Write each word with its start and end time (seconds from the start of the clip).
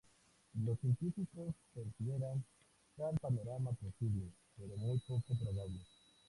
Los 0.65 0.79
científicos 0.79 1.53
consideran 1.75 2.43
tal 2.97 3.15
panorama 3.19 3.71
posible, 3.73 4.31
pero 4.57 4.75
muy 4.77 4.97
poco 5.07 5.35
probable. 5.39 5.79